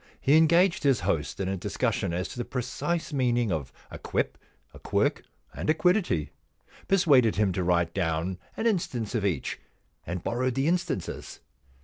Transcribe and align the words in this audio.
He 0.19 0.35
engaged 0.35 0.81
his 0.81 1.01
host 1.01 1.39
in 1.39 1.47
a 1.47 1.55
discussion 1.55 2.11
as 2.11 2.27
to 2.29 2.39
the 2.39 2.43
precise 2.43 3.13
meaning 3.13 3.51
of 3.51 3.71
a 3.91 3.99
quip, 3.99 4.35
a 4.73 4.79
quirk, 4.79 5.21
and 5.53 5.69
a 5.69 5.75
quiddity, 5.75 6.31
persuaded 6.87 7.35
him 7.35 7.51
to 7.53 7.63
write 7.63 7.93
down 7.93 8.39
an 8.57 8.65
instance 8.65 9.13
of 9.13 9.23
each, 9.23 9.59
and 10.07 10.23
borrowed 10.23 10.55
the 10.55 10.67
instances. 10.67 11.39